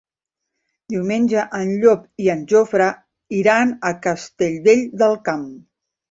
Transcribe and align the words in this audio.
Diumenge 0.91 1.41
en 1.57 1.73
Llop 1.83 2.07
i 2.23 2.29
en 2.33 2.41
Jofre 2.53 2.87
iran 3.41 3.73
a 3.91 3.91
Castellvell 4.07 4.83
del 5.03 5.15
Camp. 5.29 5.45